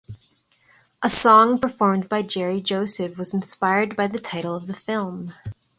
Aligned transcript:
A 1.03 1.09
song 1.09 1.59
performed 1.59 2.09
by 2.09 2.23
Jerry 2.23 2.59
Joseph 2.59 3.19
was 3.19 3.35
inspired 3.35 3.95
by 3.95 4.07
the 4.07 4.17
title 4.17 4.55
of 4.55 4.65
the 4.65 4.73
film. 4.73 5.31